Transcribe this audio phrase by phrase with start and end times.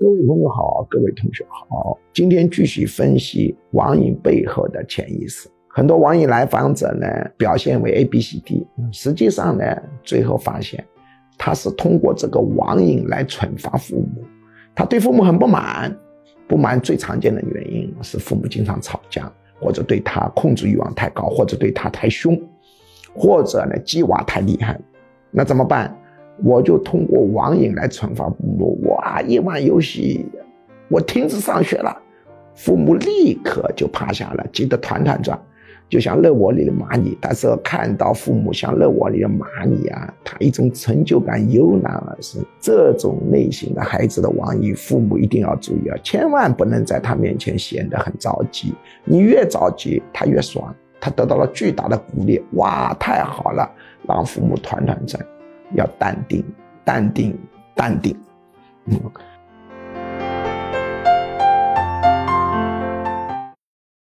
[0.00, 5.50] 各位朋友好，各位同学好，今天继续分析网瘾背后的潜意识。
[5.66, 9.64] 很多网瘾来访者呢，表现为 A、B、C、D，实际上呢，
[10.04, 10.84] 最后发现
[11.36, 14.24] 他是通过这个网瘾来惩罚父母。
[14.72, 15.92] 他对父母很不满，
[16.46, 19.28] 不满最常见的原因是父母经常吵架，
[19.60, 22.40] 或者对他控制欲望太高，或者对他太凶，
[23.16, 24.80] 或者呢鸡娃太厉害。
[25.32, 25.92] 那怎么办？
[26.44, 28.78] 我就通过网瘾来惩罚父母。
[28.88, 30.26] 哇，一玩游戏，
[30.88, 31.96] 我停止上学了，
[32.54, 35.38] 父母立刻就趴下了，急得团团转，
[35.88, 37.16] 就像热窝里的蚂蚁。
[37.20, 42.40] 但是看到父母像热窝里的蚂蚁啊，他一种成就感油然而生。
[42.60, 48.72] 这种类型的孩子的网瘾，父母一定要注意啊，千万不能在他面前显得很着急。
[49.04, 52.40] 你越着急，他越爽，他得到了巨大的鼓励。
[52.52, 53.68] 哇，太好了，
[54.06, 55.24] 让父母团团转。
[55.74, 56.44] 要淡定，
[56.84, 57.38] 淡定，
[57.74, 58.16] 淡定。
[58.86, 58.98] 嗯，